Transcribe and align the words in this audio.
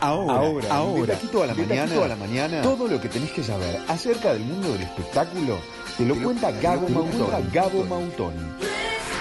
Ahora, 0.00 0.34
ahora, 0.34 0.68
ahora, 0.74 1.00
de 1.00 1.12
taquito 1.12 1.42
a 1.42 1.46
la 1.46 1.54
mañana, 1.54 1.82
taquito 1.82 2.04
a 2.04 2.08
la 2.08 2.16
mañana, 2.16 2.62
todo 2.62 2.88
lo 2.88 3.00
que 3.00 3.08
tenés 3.08 3.30
que 3.32 3.42
saber 3.42 3.78
acerca 3.86 4.32
del 4.32 4.42
mundo 4.44 4.72
del 4.72 4.82
espectáculo 4.82 5.58
te 5.98 6.06
lo 6.06 6.14
cuenta 6.16 6.50
Gabo 6.52 6.86
te 6.86 6.92
lo 6.92 7.00
cuenta 7.02 7.18
Mautoni. 7.18 7.50
Gabo 7.52 7.84
Mautoni. 7.84 8.38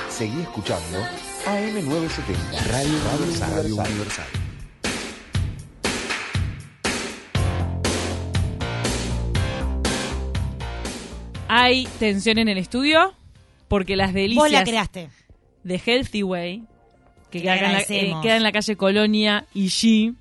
Seguí 0.10 0.42
escuchando 0.42 1.00
AM970 1.46 2.68
Radio, 2.72 2.98
Radio 3.40 3.76
Universal. 3.76 4.26
Hay 11.48 11.88
tensión 12.00 12.38
en 12.38 12.48
el 12.48 12.58
estudio 12.58 13.14
porque 13.68 13.96
las 13.96 14.14
delicias 14.14 14.44
Vos 14.44 14.52
la 14.52 14.64
creaste. 14.64 15.10
de 15.64 15.82
Healthy 15.84 16.24
Way, 16.24 16.64
que 17.32 17.42
queda, 17.42 17.56
en 17.58 17.74
la, 17.74 17.82
eh, 17.82 18.14
queda 18.22 18.38
en 18.38 18.44
la 18.44 18.52
calle 18.52 18.76
Colonia 18.76 19.46
y 19.54 19.68
G, 19.68 20.16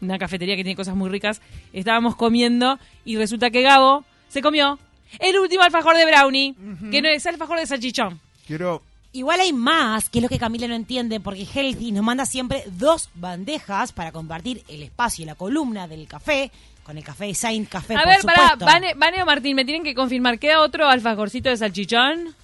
una 0.00 0.18
cafetería 0.18 0.56
que 0.56 0.64
tiene 0.64 0.76
cosas 0.76 0.94
muy 0.94 1.10
ricas, 1.10 1.40
estábamos 1.72 2.16
comiendo 2.16 2.78
y 3.04 3.16
resulta 3.16 3.50
que 3.50 3.62
Gabo 3.62 4.04
se 4.28 4.42
comió 4.42 4.78
el 5.18 5.38
último 5.38 5.62
alfajor 5.62 5.96
de 5.96 6.04
brownie, 6.06 6.54
que 6.90 7.00
no 7.02 7.08
es 7.08 7.26
alfajor 7.26 7.58
de 7.58 7.66
salchichón. 7.66 8.20
Quiero. 8.46 8.82
Igual 9.12 9.40
hay 9.40 9.54
más, 9.54 10.10
que 10.10 10.18
es 10.18 10.22
lo 10.22 10.28
que 10.28 10.38
Camila 10.38 10.68
no 10.68 10.74
entiende, 10.74 11.18
porque 11.18 11.46
Healthy 11.46 11.92
nos 11.92 12.04
manda 12.04 12.26
siempre 12.26 12.62
dos 12.66 13.08
bandejas 13.14 13.92
para 13.92 14.12
compartir 14.12 14.62
el 14.68 14.82
espacio 14.82 15.22
y 15.22 15.26
la 15.26 15.34
columna 15.34 15.88
del 15.88 16.06
café, 16.06 16.50
con 16.84 16.98
el 16.98 17.04
café 17.04 17.34
Saint 17.34 17.68
Café, 17.68 17.96
A 17.96 18.00
por 18.00 18.08
ver, 18.08 18.20
pará, 18.22 18.50
supuesto. 18.50 18.66
Vane, 18.66 18.94
Vane 18.94 19.22
o 19.22 19.26
Martín, 19.26 19.56
me 19.56 19.64
tienen 19.64 19.82
que 19.82 19.94
confirmar, 19.94 20.38
¿queda 20.38 20.60
otro 20.60 20.88
alfajorcito 20.88 21.48
de 21.48 21.56
salchichón? 21.56 22.34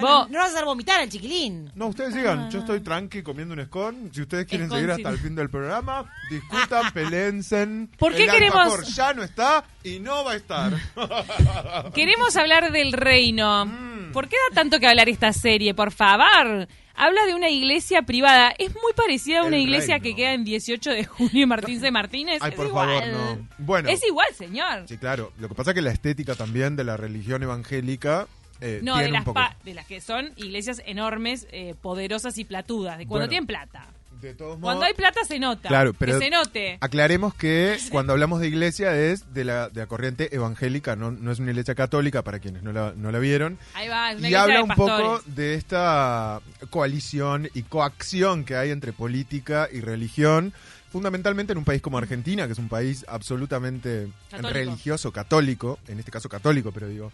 Bueno, 0.00 0.18
Vos- 0.20 0.30
no 0.30 0.38
vas 0.38 0.48
a 0.48 0.52
hacer 0.52 0.64
vomitar 0.64 1.00
al 1.00 1.08
chiquilín. 1.08 1.70
No, 1.74 1.86
ustedes 1.88 2.14
sigan. 2.14 2.50
Yo 2.50 2.58
estoy 2.60 2.80
tranqui 2.80 3.22
comiendo 3.22 3.54
un 3.54 3.64
scone. 3.64 4.10
Si 4.12 4.20
ustedes 4.22 4.46
quieren 4.46 4.68
seguir 4.70 4.86
sí. 4.86 4.90
hasta 4.92 5.08
el 5.08 5.18
fin 5.18 5.34
del 5.34 5.48
programa, 5.50 6.04
discutan, 6.30 6.92
pelensen. 6.94 7.90
¿Por 7.98 8.14
qué 8.14 8.24
el 8.24 8.30
queremos- 8.30 8.56
alfajor 8.74 8.84
ya 8.84 9.14
no 9.14 9.22
está 9.22 9.64
y 9.82 9.98
no 10.00 10.22
va 10.24 10.32
a 10.32 10.36
estar. 10.36 10.72
Queremos 11.94 12.36
hablar 12.36 12.72
del 12.72 12.92
reino. 12.92 13.66
Mm. 13.66 14.12
¿Por 14.12 14.28
qué 14.28 14.36
da 14.50 14.54
tanto 14.54 14.78
que 14.80 14.86
hablar 14.86 15.08
esta 15.08 15.32
serie? 15.32 15.74
Por 15.74 15.92
favor. 15.92 16.68
Habla 16.98 17.26
de 17.26 17.34
una 17.34 17.50
iglesia 17.50 18.02
privada. 18.02 18.54
Es 18.58 18.70
muy 18.72 18.92
parecida 18.96 19.40
a 19.40 19.44
una 19.44 19.56
El 19.56 19.62
iglesia 19.64 19.98
reino. 19.98 20.02
que 20.04 20.16
queda 20.16 20.32
en 20.32 20.44
18 20.44 20.90
de 20.90 21.04
junio 21.04 21.42
y 21.42 21.46
Martín 21.46 21.78
C. 21.78 21.90
Martínez. 21.90 22.38
Ay, 22.40 22.50
es 22.50 22.56
por 22.56 22.66
igual. 22.66 22.88
favor, 22.88 23.06
no. 23.12 23.48
Bueno. 23.58 23.88
Es 23.90 24.02
igual, 24.06 24.28
señor. 24.34 24.84
Sí, 24.88 24.96
claro. 24.96 25.30
Lo 25.38 25.48
que 25.48 25.54
pasa 25.54 25.72
es 25.72 25.74
que 25.74 25.82
la 25.82 25.90
estética 25.90 26.34
también 26.34 26.74
de 26.74 26.84
la 26.84 26.96
religión 26.96 27.42
evangélica 27.42 28.26
eh, 28.60 28.80
No, 28.82 28.96
de 28.98 29.08
las, 29.10 29.24
pa- 29.24 29.56
de 29.64 29.74
las 29.74 29.86
que 29.86 30.00
son 30.00 30.32
iglesias 30.36 30.82
enormes, 30.86 31.46
eh, 31.52 31.74
poderosas 31.82 32.38
y 32.38 32.44
platudas. 32.44 32.98
De 32.98 33.06
cuando 33.06 33.26
Bueno. 33.26 33.28
tienen 33.30 33.46
plata. 33.46 33.86
De 34.20 34.32
todos 34.32 34.52
modos, 34.58 34.62
Cuando 34.62 34.86
hay 34.86 34.94
plata 34.94 35.20
se 35.28 35.38
nota. 35.38 35.68
Claro, 35.68 35.92
pero 35.92 36.18
Que 36.18 36.24
se 36.24 36.30
note. 36.30 36.78
aclaremos 36.80 37.34
que 37.34 37.76
cuando 37.92 38.14
hablamos 38.14 38.40
de 38.40 38.48
iglesia 38.48 38.96
es 38.98 39.34
de 39.34 39.44
la, 39.44 39.68
de 39.68 39.80
la 39.82 39.86
corriente 39.86 40.34
evangélica, 40.34 40.96
no, 40.96 41.10
no 41.10 41.30
es 41.32 41.38
una 41.38 41.50
iglesia 41.50 41.74
católica 41.74 42.22
para 42.22 42.38
quienes 42.38 42.62
no 42.62 42.72
la, 42.72 42.94
no 42.96 43.12
la 43.12 43.18
vieron. 43.18 43.58
Ahí 43.74 43.88
va, 43.88 44.12
es 44.12 44.18
una 44.18 44.30
Y 44.30 44.34
habla 44.34 44.54
de 44.56 44.62
un 44.62 44.70
poco 44.70 45.20
de 45.26 45.54
esta 45.54 46.40
coalición 46.70 47.50
y 47.52 47.62
coacción 47.64 48.44
que 48.44 48.56
hay 48.56 48.70
entre 48.70 48.94
política 48.94 49.68
y 49.70 49.80
religión, 49.82 50.54
fundamentalmente 50.90 51.52
en 51.52 51.58
un 51.58 51.64
país 51.64 51.82
como 51.82 51.98
Argentina, 51.98 52.46
que 52.46 52.52
es 52.54 52.58
un 52.58 52.70
país 52.70 53.04
absolutamente 53.08 54.08
Católico. 54.30 54.54
religioso, 54.54 55.12
católico, 55.12 55.78
en 55.88 55.98
este 55.98 56.10
caso 56.10 56.30
católico, 56.30 56.72
pero 56.72 56.88
digo. 56.88 57.12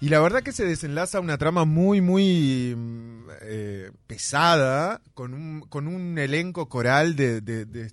Y 0.00 0.08
la 0.10 0.20
verdad 0.20 0.42
que 0.42 0.52
se 0.52 0.64
desenlaza 0.66 1.20
una 1.20 1.38
trama 1.38 1.64
muy, 1.64 2.00
muy 2.02 2.74
mm, 2.76 3.28
eh, 3.42 3.90
pesada, 4.06 5.00
con 5.14 5.32
un, 5.34 5.60
con 5.62 5.88
un 5.88 6.18
elenco 6.18 6.68
coral 6.68 7.16
de, 7.16 7.40
de, 7.40 7.64
de- 7.64 7.90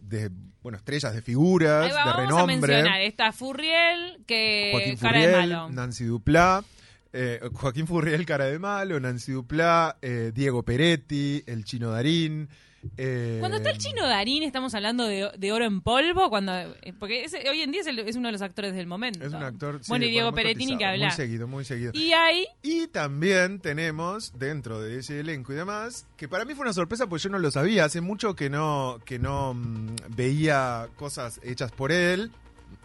de 0.00 0.30
bueno, 0.62 0.78
estrellas, 0.78 1.14
de 1.14 1.22
figuras, 1.22 1.84
Ahí 1.86 1.92
va, 1.92 1.98
de 1.98 2.04
vamos 2.04 2.18
a 2.18 2.20
renombre. 2.46 2.56
mencionar. 2.56 3.00
Está 3.02 3.32
Furriel, 3.32 4.18
que 4.26 4.70
Joaquín 4.72 4.96
cara 4.96 5.20
de 5.26 5.36
malo. 5.36 5.70
Nancy 5.70 6.04
Duplá, 6.04 6.64
eh, 7.12 7.40
Joaquín 7.52 7.86
Furriel, 7.86 8.26
cara 8.26 8.44
de 8.46 8.58
malo, 8.58 8.98
Nancy 9.00 9.32
Duplá, 9.32 9.96
eh, 10.02 10.32
Diego 10.34 10.62
Peretti, 10.64 11.42
el 11.46 11.64
chino 11.64 11.90
Darín. 11.90 12.48
Eh, 12.96 13.36
Cuando 13.40 13.58
está 13.58 13.70
el 13.70 13.78
chino 13.78 14.06
Darín, 14.06 14.42
estamos 14.42 14.74
hablando 14.74 15.04
de, 15.06 15.30
de 15.36 15.52
oro 15.52 15.64
en 15.64 15.80
polvo, 15.80 16.30
cuando 16.30 16.52
eh, 16.52 16.92
porque 16.98 17.26
hoy 17.50 17.60
en 17.62 17.72
día 17.72 17.82
es, 17.82 17.86
el- 17.86 17.98
es 18.00 18.16
uno 18.16 18.28
de 18.28 18.32
los 18.32 18.42
actores 18.42 18.74
del 18.74 18.86
momento. 18.86 19.24
Es 19.24 19.32
un 19.32 19.42
actor. 19.42 19.80
sí, 19.82 19.88
Bueno, 19.88 20.06
y 20.06 20.10
Diego 20.10 20.30
muy 20.30 20.36
Peretti 20.42 20.66
ni 20.66 20.78
que 20.78 20.84
hablar. 20.84 21.08
Muy 21.10 21.16
seguido, 21.16 21.46
muy 21.46 21.64
seguido. 21.64 21.92
Y 21.94 22.12
hay 22.12 22.46
Y 22.62 22.86
también 22.88 23.60
tenemos 23.60 24.32
dentro 24.38 24.80
de 24.80 24.98
ese 24.98 25.20
elenco 25.20 25.52
y 25.52 25.56
demás, 25.56 26.06
que 26.16 26.28
para 26.28 26.44
mí 26.44 26.54
fue 26.54 26.62
una 26.62 26.72
sorpresa 26.72 27.06
porque 27.06 27.24
yo 27.24 27.30
no 27.30 27.38
lo 27.38 27.50
sabía, 27.50 27.84
hace 27.84 28.00
mucho 28.00 28.34
que 28.34 28.48
no, 28.50 28.98
que 29.04 29.18
no 29.18 29.54
mm, 29.54 29.96
veía 30.16 30.88
cosas 30.96 31.40
hechas 31.42 31.72
por 31.72 31.92
él, 31.92 32.30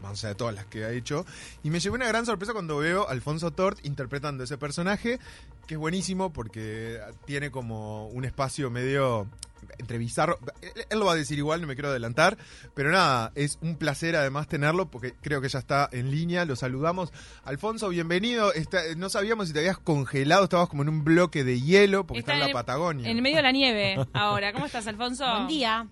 más 0.02 0.20
allá 0.20 0.30
de 0.30 0.36
todas 0.36 0.56
las 0.56 0.66
que 0.66 0.84
ha 0.84 0.92
hecho, 0.92 1.26
y 1.64 1.70
me 1.70 1.80
llevé 1.80 1.96
una 1.96 2.08
gran 2.08 2.26
sorpresa 2.26 2.54
cuando 2.54 2.78
veo 2.78 3.08
a 3.08 3.12
Alfonso 3.12 3.52
Tort 3.52 3.80
interpretando 3.86 4.44
ese 4.44 4.58
personaje, 4.58 5.20
que 5.68 5.76
es 5.76 5.80
buenísimo 5.80 6.32
porque 6.32 7.00
tiene 7.26 7.52
como 7.52 8.08
un 8.08 8.26
espacio 8.26 8.70
medio 8.70 9.28
entre 9.80 9.98
bizarro, 9.98 10.38
él, 10.62 10.86
él 10.92 11.00
lo 11.00 11.06
va 11.06 11.14
a 11.14 11.16
decir 11.16 11.40
igual, 11.40 11.60
no 11.60 11.66
me 11.68 11.74
quiero 11.74 11.90
adelantar, 11.90 12.38
pero 12.76 12.92
nada, 12.92 13.32
es 13.34 13.58
un 13.64 13.78
placer 13.78 14.16
además 14.16 14.48
tenerlo 14.48 14.92
porque 14.92 15.14
creo 15.22 15.42
que 15.42 15.50
ya 15.50 15.58
está 15.58 15.90
en 15.92 16.12
línea, 16.12 16.46
lo 16.46 16.56
saludamos. 16.56 17.12
Alfonso, 17.46 17.90
bienvenido, 17.90 18.54
Está- 18.54 18.82
no 18.96 19.10
sabíamos 19.10 19.48
si 19.48 19.54
te 19.54 19.60
habías 19.60 19.80
congelado, 19.80 20.44
estabas 20.44 20.70
como 20.70 20.84
en 20.84 20.90
un 20.90 21.04
bloque 21.04 21.44
de 21.44 21.60
hielo 21.60 22.06
porque 22.06 22.20
está, 22.20 22.34
en 22.36 22.42
la 22.42 22.50
Patagonia. 22.50 23.10
en 23.10 23.22
medio 23.24 23.38
de 23.38 23.42
la 23.44 23.52
nieve 23.52 23.96
ahora. 24.14 24.54
¿Cómo 24.54 24.68
estás, 24.68 24.86
Alfonso? 24.86 25.26
Buen 25.28 25.48
día. 25.48 25.88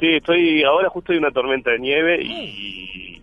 Sí, 0.00 0.06
estoy 0.16 0.62
ahora 0.62 0.88
justo 0.88 1.12
hay 1.12 1.18
una 1.18 1.30
tormenta 1.32 1.72
de 1.72 1.78
nieve 1.80 2.22
y 2.24 3.22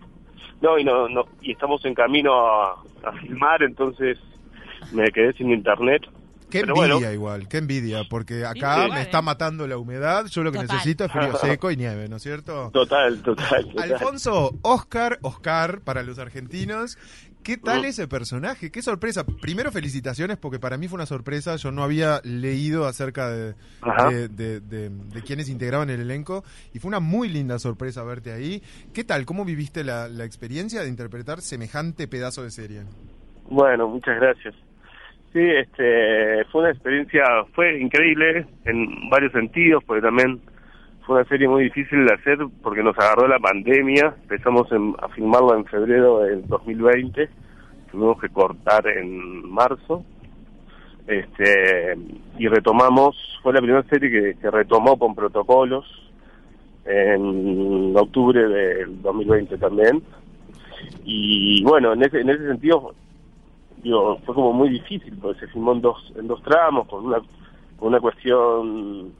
no 0.62 0.78
y 0.78 0.84
no, 0.84 1.08
no 1.10 1.26
y 1.42 1.54
estamos 1.54 1.84
en 1.86 1.96
camino 1.96 2.34
a, 2.34 2.84
a 3.04 3.12
filmar, 3.22 3.64
entonces 3.64 4.20
me 4.92 5.12
quedé 5.12 5.34
sin 5.34 5.52
internet. 5.52 6.04
Qué 6.50 6.62
Pero 6.62 6.76
envidia 6.76 6.96
bueno. 6.96 7.12
igual, 7.12 7.48
qué 7.48 7.58
envidia, 7.58 8.04
porque 8.10 8.36
Sí, 8.42 8.44
acá 8.44 8.88
me 8.88 9.00
¿eh? 9.00 9.02
está 9.02 9.22
matando 9.22 9.68
la 9.68 9.78
humedad, 9.78 10.28
yo 10.28 10.44
lo 10.44 10.52
que 10.52 10.60
Total. 10.60 10.76
necesito 10.78 11.06
es 11.06 11.12
frío 11.12 11.36
seco 11.42 11.72
y 11.72 11.76
nieve, 11.76 12.08
¿no 12.08 12.18
es 12.18 12.24
cierto? 12.24 12.70
Total, 12.72 13.22
total. 13.24 13.66
total. 13.68 13.92
Alfonso, 13.94 14.52
Oscar, 14.62 15.18
Oscar 15.24 15.82
para 15.82 16.04
los 16.04 16.20
argentinos. 16.20 16.98
¿Qué 17.44 17.58
tal 17.58 17.82
Mm. 17.82 17.86
ese 17.86 18.08
personaje? 18.08 18.72
Qué 18.72 18.82
sorpresa. 18.82 19.24
Primero 19.26 19.72
felicitaciones 19.72 20.38
porque 20.38 20.58
para 20.60 20.78
mí 20.78 20.88
fue 20.88 20.96
una 20.98 21.06
sorpresa. 21.06 21.56
Yo 21.58 21.72
no 21.72 21.84
había 21.84 22.22
leído 22.24 22.86
acerca 22.88 23.30
de, 23.30 23.54
de, 24.10 24.28
de- 24.30 24.60
de- 24.62 24.90
de 24.90 25.22
quienes 25.24 25.50
integraban 25.50 25.90
el 25.90 26.00
elenco 26.02 26.44
y 26.74 26.80
fue 26.80 26.88
una 26.90 27.00
muy 27.00 27.28
linda 27.30 27.60
sorpresa 27.60 28.04
verte 28.04 28.32
ahí. 28.32 28.64
¿Qué 28.94 29.04
tal? 29.04 29.26
¿Cómo 29.26 29.46
viviste 29.46 29.84
la, 29.84 30.08
la 30.08 30.26
experiencia 30.26 30.82
de 30.82 30.90
interpretar 30.90 31.42
semejante 31.42 32.08
pedazo 32.08 32.42
de 32.44 32.50
serie? 32.52 32.82
Bueno, 33.50 33.88
muchas 33.90 34.16
gracias. 34.20 34.56
Sí, 35.36 35.42
este, 35.42 36.46
fue 36.46 36.62
una 36.62 36.72
experiencia, 36.72 37.22
fue 37.54 37.78
increíble 37.78 38.46
en 38.64 39.10
varios 39.10 39.34
sentidos, 39.34 39.84
porque 39.86 40.02
también 40.02 40.40
fue 41.06 41.18
una 41.18 41.28
serie 41.28 41.50
muy 41.50 41.66
difícil 41.66 42.06
de 42.06 42.14
hacer 42.14 42.38
porque 42.64 42.82
nos 42.82 42.98
agarró 42.98 43.28
la 43.28 43.38
pandemia. 43.40 44.16
Empezamos 44.22 44.72
en- 44.72 44.96
a 44.98 45.10
filmarla 45.10 45.58
en 45.58 45.66
febrero 45.66 46.20
del 46.22 46.48
2020, 46.48 47.28
tuvimos 47.92 48.18
que 48.22 48.30
cortar 48.30 48.88
en 48.88 49.52
marzo. 49.52 50.06
Este, 51.06 51.98
y 52.40 52.48
retomamos, 52.48 53.18
fue 53.44 53.52
la 53.52 53.60
primera 53.60 53.84
serie 53.90 54.10
que, 54.10 54.40
que 54.40 54.50
retomó 54.50 54.98
con 54.98 55.16
protocolos 55.16 55.84
en 56.86 57.94
octubre 57.98 58.42
del 58.48 59.02
2020 59.02 59.58
también. 59.58 60.02
Y 61.04 61.62
bueno, 61.66 61.92
en 61.92 62.04
ese, 62.04 62.22
en 62.22 62.30
ese 62.30 62.48
sentido 62.48 62.94
digo, 63.86 64.18
fue 64.26 64.34
como 64.34 64.52
muy 64.52 64.70
difícil 64.70 65.16
porque 65.22 65.42
se 65.42 65.48
filmó 65.48 65.74
en 65.74 65.82
dos 65.82 66.12
en 66.16 66.28
dos 66.28 66.42
tramos 66.42 66.88
con 66.88 67.06
una 67.06 67.20
con 67.78 67.90
una 67.90 68.00
cuestión 68.00 69.14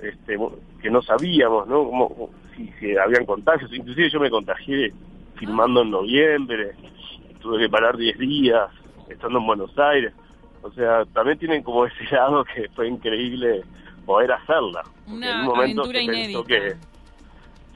este 0.00 0.38
que 0.80 0.90
no 0.90 1.02
sabíamos 1.02 1.68
no 1.68 1.84
como 1.84 2.30
si, 2.56 2.72
si 2.80 2.96
habían 2.96 3.26
contagios. 3.26 3.70
Inclusive 3.70 4.08
yo 4.08 4.18
me 4.18 4.30
contagié 4.30 4.94
filmando 5.34 5.82
en 5.82 5.90
noviembre 5.90 6.74
tuve 7.42 7.58
que 7.58 7.68
parar 7.68 7.98
10 7.98 8.18
días 8.18 8.70
estando 9.10 9.40
en 9.40 9.46
Buenos 9.46 9.78
Aires. 9.78 10.14
O 10.62 10.70
sea 10.72 11.04
también 11.12 11.38
tienen 11.38 11.62
como 11.62 11.84
ese 11.84 12.04
lado 12.10 12.44
que 12.44 12.66
fue 12.70 12.88
increíble 12.88 13.62
poder 14.06 14.32
hacerla. 14.32 14.84
Una 15.06 15.30
en 15.30 15.40
un 15.40 15.46
momento 15.48 15.82
aventura 15.82 16.00
se 16.00 16.06
pensó 16.06 16.12
inédita. 16.14 16.46
que 16.46 16.76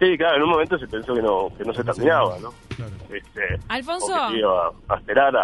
sí 0.01 0.17
claro 0.17 0.37
en 0.37 0.43
un 0.45 0.51
momento 0.51 0.79
se 0.79 0.89
pensó 0.89 1.15
que 1.15 1.21
no 1.21 1.53
que 1.59 1.65
no 1.65 1.75
se 1.75 1.85
terminaba 1.85 2.39
no 2.39 2.55
Claro. 2.89 3.15
este 3.15 3.41
Alfonso, 3.69 4.15
a 4.15 4.97
esperar 4.97 5.37
a, 5.37 5.43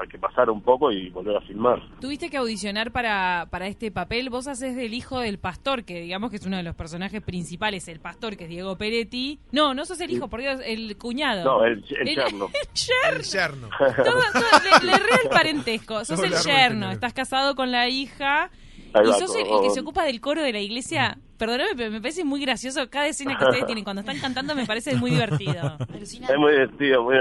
a 0.00 0.06
que 0.10 0.18
pasara 0.18 0.50
un 0.52 0.62
poco 0.62 0.90
y 0.92 1.10
volver 1.10 1.36
a 1.36 1.40
filmar. 1.42 1.80
tuviste 2.00 2.28
que 2.30 2.36
audicionar 2.36 2.90
para, 2.92 3.46
para 3.50 3.66
este 3.66 3.90
papel. 3.90 4.30
Vos 4.30 4.46
haces 4.48 4.76
del 4.76 4.94
hijo 4.94 5.20
del 5.20 5.38
pastor, 5.38 5.84
que 5.84 6.00
digamos 6.00 6.30
que 6.30 6.36
es 6.36 6.46
uno 6.46 6.56
de 6.56 6.62
los 6.62 6.74
personajes 6.74 7.22
principales, 7.22 7.88
el 7.88 8.00
pastor, 8.00 8.36
que 8.36 8.44
es 8.44 8.50
Diego 8.50 8.76
Peretti. 8.76 9.40
No, 9.52 9.74
no 9.74 9.84
sos 9.84 10.00
el 10.00 10.10
hijo, 10.10 10.28
por 10.28 10.40
Dios, 10.40 10.60
el 10.64 10.96
cuñado. 10.98 11.44
No, 11.44 11.64
el, 11.64 11.84
el 12.00 12.14
yerno. 12.14 12.48
yerno. 12.74 13.16
El 13.16 13.22
yerno. 13.22 13.68
Todo, 13.78 14.22
todo- 14.32 14.80
le, 14.82 14.86
le 14.86 14.96
re 14.98 15.10
el 15.24 15.28
parentesco. 15.30 16.04
Sos 16.04 16.22
el 16.22 16.32
yerno, 16.34 16.90
estás 16.90 17.12
casado 17.12 17.54
con 17.54 17.70
la 17.70 17.88
hija 17.88 18.50
Ahí 18.92 19.06
y 19.06 19.10
va, 19.10 19.18
sos 19.18 19.34
el, 19.36 19.46
el 19.46 19.60
que 19.62 19.70
se 19.70 19.80
ocupa 19.80 20.04
del 20.04 20.20
coro 20.20 20.42
de 20.42 20.52
la 20.52 20.58
iglesia. 20.60 21.18
Perdóname, 21.40 21.70
pero 21.76 21.90
me 21.90 22.00
parece 22.00 22.24
muy 22.24 22.40
gracioso 22.40 22.88
cada 22.88 23.08
escena 23.08 23.36
que 23.36 23.44
ustedes 23.46 23.66
tienen. 23.66 23.82
Cuando 23.82 24.00
están 24.00 24.18
cantando 24.20 24.54
me 24.54 24.66
parece 24.66 24.94
muy 24.96 25.10
divertido. 25.10 25.76
Alucinante. 25.92 26.32
Es 26.34 26.38
muy 26.38 26.52
divertido, 26.52 27.02
muy 27.02 27.16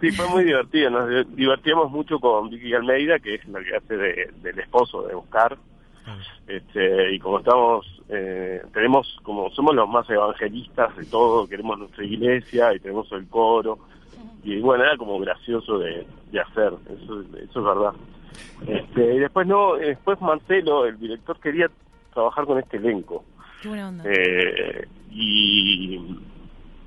Sí, 0.00 0.10
fue 0.10 0.28
muy 0.28 0.44
divertido. 0.44 0.90
Nos 0.90 1.08
di- 1.08 1.34
divertíamos 1.36 1.90
mucho 1.90 2.18
con 2.18 2.50
Vicky 2.50 2.74
Almeida, 2.74 3.18
que 3.20 3.36
es 3.36 3.48
la 3.48 3.62
que 3.64 3.76
hace 3.76 3.96
de- 3.96 4.30
del 4.42 4.58
esposo 4.58 5.02
de 5.06 5.14
Oscar. 5.14 5.56
Este, 6.48 7.14
y 7.14 7.18
como 7.20 7.38
estamos, 7.38 7.86
eh, 8.08 8.60
tenemos, 8.74 9.16
como 9.22 9.50
somos 9.50 9.74
los 9.74 9.88
más 9.88 10.08
evangelistas 10.10 10.96
de 10.96 11.04
todo, 11.06 11.46
queremos 11.46 11.78
nuestra 11.78 12.04
iglesia 12.04 12.74
y 12.74 12.80
tenemos 12.80 13.10
el 13.12 13.26
coro. 13.28 13.78
Y 14.42 14.58
bueno, 14.60 14.84
era 14.84 14.96
como 14.96 15.18
gracioso 15.20 15.78
de, 15.78 16.06
de 16.32 16.40
hacer, 16.40 16.72
eso, 16.88 17.22
eso 17.38 17.58
es 17.60 17.64
verdad. 17.64 17.92
Este, 18.66 19.14
y 19.14 19.18
después 19.18 19.46
no, 19.46 19.74
después 19.76 20.20
Marcelo, 20.20 20.86
el 20.86 20.98
director, 20.98 21.38
quería 21.38 21.70
trabajar 22.12 22.46
con 22.46 22.58
este 22.58 22.78
elenco. 22.78 23.24
Qué 23.62 23.68
buena 23.68 23.88
onda. 23.88 24.04
Eh, 24.06 24.86
y 25.10 26.00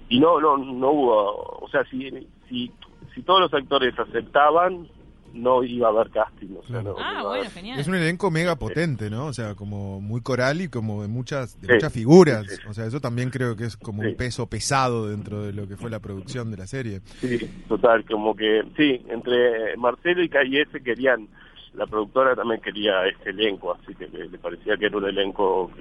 y 0.09 0.19
no 0.19 0.39
no 0.39 0.57
no 0.57 0.91
hubo 0.91 1.59
o 1.61 1.67
sea 1.69 1.83
si 1.85 2.09
si 2.49 2.71
si 3.15 3.21
todos 3.23 3.41
los 3.41 3.53
actores 3.53 3.97
aceptaban 3.97 4.87
no 5.33 5.63
iba 5.63 5.87
a 5.87 5.91
haber 5.91 6.11
casting 6.11 6.55
o 6.59 6.67
sea, 6.67 6.83
no, 6.83 6.91
no 6.91 6.95
ah, 6.99 7.11
iba 7.11 7.19
a 7.19 7.23
bueno, 7.23 7.39
haber. 7.41 7.49
genial. 7.51 7.79
Es 7.79 7.87
un 7.87 7.95
elenco 7.95 8.29
mega 8.29 8.55
potente, 8.55 9.09
¿no? 9.09 9.25
O 9.25 9.33
sea, 9.33 9.55
como 9.55 9.99
muy 9.99 10.21
coral 10.21 10.61
y 10.61 10.67
como 10.67 11.01
de 11.01 11.07
muchas, 11.07 11.59
de 11.59 11.67
Sí, 11.67 11.73
muchas 11.73 11.91
figuras. 11.93 12.45
sí, 12.47 12.55
sí. 12.57 12.61
O 12.69 12.73
sea, 12.75 12.85
eso 12.85 12.99
también 13.01 13.31
creo 13.31 13.55
que 13.55 13.63
es 13.65 13.75
como 13.75 14.03
Sí. 14.03 14.09
un 14.09 14.15
peso 14.15 14.45
pesado 14.47 15.09
dentro 15.09 15.41
de 15.41 15.51
lo 15.51 15.67
que 15.67 15.75
fue 15.75 15.89
la 15.89 15.99
producción 15.99 16.51
de 16.51 16.57
la 16.57 16.67
serie. 16.67 16.99
sí 17.19 17.39
total 17.67 18.05
como 18.05 18.35
que 18.35 18.61
sí 18.77 19.01
entre 19.09 19.75
Marcelo 19.77 20.21
y 20.23 20.29
Cayese 20.29 20.83
querían 20.83 21.27
la 21.73 21.87
productora 21.87 22.35
también 22.35 22.61
quería 22.61 23.07
este 23.07 23.31
elenco 23.31 23.73
así 23.73 23.95
que 23.95 24.07
le 24.07 24.37
parecía 24.37 24.77
que 24.77 24.85
era 24.85 24.97
un 24.97 25.05
elenco 25.09 25.71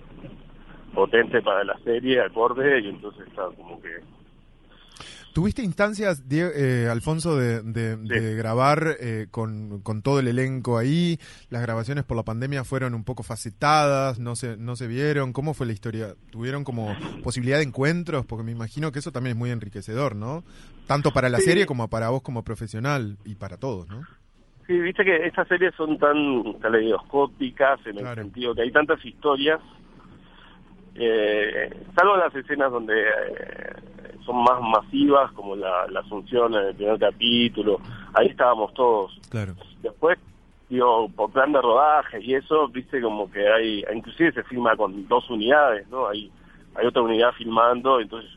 potente 0.93 1.43
para 1.43 1.65
la 1.65 1.79
serie 1.85 2.21
acorde 2.21 2.81
y 2.81 2.89
entonces 2.89 3.27
estaba 3.29 3.53
como 3.55 3.81
que 3.81 3.91
¿Tuviste 5.35 5.63
instancias, 5.63 6.29
Die- 6.29 6.51
eh, 6.55 6.89
Alfonso, 6.91 7.39
de, 7.39 7.63
de- 7.63 7.97
de 7.97 8.31
Sí. 8.33 8.37
grabar 8.37 8.97
eh, 9.01 9.29
con, 9.31 9.81
con 9.81 10.03
todo 10.03 10.21
el 10.21 10.29
elenco 10.29 10.77
ahí? 10.77 11.19
¿Las 11.49 11.63
grabaciones 11.63 12.05
por 12.05 12.19
la 12.19 12.23
pandemia 12.23 12.65
fueron 12.65 12.93
un 12.93 13.03
poco 13.03 13.23
facetadas? 13.23 14.19
¿No 14.19 14.37
se, 14.37 14.59
¿No 14.59 14.77
se 14.77 14.87
vieron? 14.89 15.33
¿Cómo 15.33 15.55
fue 15.55 15.65
la 15.67 15.73
historia? 15.73 16.09
¿Tuvieron 16.31 16.65
como 16.65 16.95
posibilidad 17.25 17.57
de 17.57 17.65
encuentros? 17.65 18.27
Porque 18.27 18.45
me 18.45 18.53
imagino 18.53 18.93
que 18.93 18.99
eso 18.99 19.11
también 19.11 19.33
es 19.35 19.39
muy 19.39 19.51
enriquecedor, 19.51 20.17
¿no? 20.17 20.45
Tanto 20.87 21.13
para 21.13 21.31
la 21.31 21.39
Sí. 21.39 21.45
serie 21.47 21.65
como 21.65 21.89
para 21.89 22.11
vos 22.11 22.21
como 22.21 22.45
profesional 22.45 23.17
y 23.25 23.35
para 23.37 23.57
todos, 23.57 23.89
¿no? 23.89 24.03
Sí, 24.67 24.79
viste 24.79 25.03
que 25.03 25.27
estas 25.27 25.49
series 25.49 25.75
son 25.77 25.99
tan 25.99 26.53
caleidoscópicas 26.61 27.81
en 27.87 27.97
Claro. 27.97 28.21
el 28.21 28.27
sentido 28.27 28.55
que 28.55 28.63
hay 28.63 28.71
tantas 28.71 29.03
historias, 29.03 29.61
eh, 30.95 31.71
salvo 31.97 32.17
las 32.17 32.35
escenas 32.35 32.71
donde 32.71 33.01
eh, 33.01 33.75
son 34.25 34.43
más 34.43 34.61
masivas, 34.61 35.33
como 35.33 35.57
la, 35.57 35.87
la 35.89 36.01
Asunción 36.01 36.55
en 36.55 36.67
el 36.69 36.75
primer 36.75 36.99
capítulo, 36.99 37.81
ahí 38.15 38.29
estábamos 38.29 38.73
todos. 38.75 39.19
Claro. 39.31 39.55
Después, 39.83 40.19
digo, 40.69 41.09
por 41.17 41.31
plan 41.33 41.53
de 41.53 41.61
rodaje 41.61 42.21
y 42.23 42.35
eso, 42.35 42.69
viste 42.69 43.01
como 43.01 43.31
que 43.31 43.47
hay, 43.49 43.85
inclusive 43.95 44.33
se 44.33 44.43
filma 44.45 44.77
con 44.77 45.09
dos 45.09 45.29
unidades, 45.31 45.89
¿no? 45.89 46.09
Hay, 46.09 46.31
hay 46.75 46.87
otra 46.87 47.03
unidad 47.03 47.33
filmando, 47.33 48.01
entonces 48.01 48.31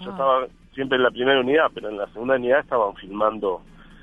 yo 0.00 0.10
Ah. 0.10 0.12
estaba 0.12 0.46
siempre 0.74 0.96
en 0.96 1.02
la 1.02 1.10
primera 1.10 1.40
unidad, 1.40 1.70
pero 1.74 1.88
en 1.88 1.98
la 1.98 2.06
segunda 2.12 2.36
unidad 2.36 2.60
estaban 2.60 2.94
filmando 2.96 3.62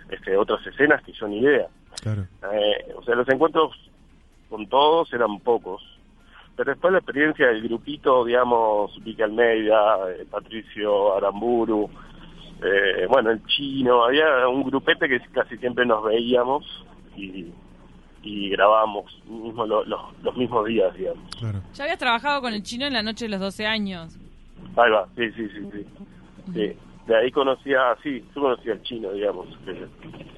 este, 0.09 0.35
otras 0.37 0.65
escenas 0.67 1.01
que 1.03 1.11
yo 1.13 1.27
ni 1.27 1.39
idea. 1.39 1.67
Claro. 2.01 2.23
Eh, 2.53 2.93
o 2.95 3.03
sea, 3.03 3.15
los 3.15 3.27
encuentros 3.29 3.71
con 4.49 4.67
todos 4.67 5.11
eran 5.13 5.39
pocos. 5.39 5.81
Pero 6.59 6.71
después 6.73 6.91
la 6.91 6.99
experiencia 6.99 7.47
del 7.47 7.61
grupito, 7.63 8.25
digamos, 8.25 8.91
Vicky 9.05 9.21
Almeida, 9.21 10.11
eh, 10.11 10.25
Patricio 10.29 11.15
Aramburu, 11.15 11.89
eh, 12.61 13.05
bueno, 13.07 13.31
el 13.31 13.41
chino, 13.45 14.03
había 14.03 14.45
un 14.49 14.63
grupete 14.63 15.07
que 15.07 15.21
casi 15.31 15.55
siempre 15.59 15.85
nos 15.85 16.03
veíamos 16.03 16.65
y, 17.15 17.45
y 18.23 18.49
grabábamos 18.49 19.05
mismo 19.25 19.65
lo- 19.65 19.85
lo- 19.85 20.11
los 20.21 20.35
mismos 20.35 20.65
días, 20.65 20.93
digamos. 20.97 21.33
Claro. 21.39 21.61
Ya 21.73 21.85
habías 21.85 21.97
trabajado 21.97 22.41
con 22.41 22.53
el 22.53 22.61
chino 22.61 22.85
en 22.85 22.91
la 22.91 23.03
noche 23.03 23.23
de 23.23 23.29
los 23.29 23.39
12 23.39 23.65
años. 23.65 24.17
Ahí 24.75 24.91
va, 24.91 25.07
sí, 25.15 25.31
sí, 25.31 25.47
sí, 25.47 25.69
sí. 25.71 25.85
sí. 26.53 26.77
De 27.09 27.17
ahí 27.17 27.31
conocía, 27.31 27.79
sí, 28.03 28.23
yo 28.35 28.41
conocía 28.41 28.73
al 28.73 28.83
chino, 28.83 29.11
digamos. 29.11 29.47